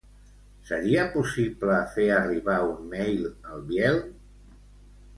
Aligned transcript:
Seria 0.69 1.03
possible 1.17 1.77
fer 1.97 2.09
arribar 2.15 2.57
un 2.73 2.91
mail 2.97 3.31
al 3.31 3.67
Biel? 3.71 4.05